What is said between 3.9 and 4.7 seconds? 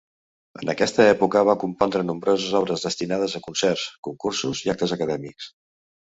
concursos